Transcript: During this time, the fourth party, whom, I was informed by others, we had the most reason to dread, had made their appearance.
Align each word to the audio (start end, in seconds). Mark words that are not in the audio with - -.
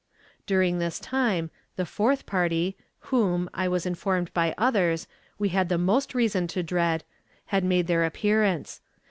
During 0.47 0.79
this 0.79 0.99
time, 0.99 1.51
the 1.75 1.85
fourth 1.85 2.25
party, 2.25 2.75
whom, 3.11 3.47
I 3.53 3.67
was 3.67 3.85
informed 3.85 4.33
by 4.33 4.55
others, 4.57 5.05
we 5.37 5.49
had 5.49 5.69
the 5.69 5.77
most 5.77 6.15
reason 6.15 6.47
to 6.47 6.63
dread, 6.63 7.03
had 7.53 7.63
made 7.63 7.85
their 7.85 8.03
appearance. 8.03 8.81